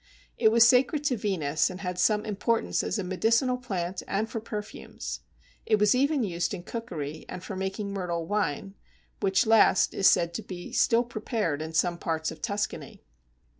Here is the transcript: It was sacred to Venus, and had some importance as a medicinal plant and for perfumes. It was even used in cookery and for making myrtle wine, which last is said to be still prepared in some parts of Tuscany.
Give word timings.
It 0.35 0.51
was 0.51 0.67
sacred 0.67 1.03
to 1.03 1.15
Venus, 1.15 1.69
and 1.69 1.81
had 1.81 1.99
some 1.99 2.25
importance 2.25 2.81
as 2.81 2.97
a 2.97 3.03
medicinal 3.03 3.55
plant 3.57 4.01
and 4.07 4.27
for 4.27 4.39
perfumes. 4.39 5.19
It 5.67 5.77
was 5.77 5.93
even 5.93 6.23
used 6.23 6.55
in 6.55 6.63
cookery 6.63 7.23
and 7.29 7.43
for 7.43 7.55
making 7.55 7.93
myrtle 7.93 8.25
wine, 8.25 8.73
which 9.19 9.45
last 9.45 9.93
is 9.93 10.09
said 10.09 10.33
to 10.33 10.41
be 10.41 10.71
still 10.73 11.03
prepared 11.03 11.61
in 11.61 11.75
some 11.75 11.99
parts 11.99 12.31
of 12.31 12.41
Tuscany. 12.41 13.03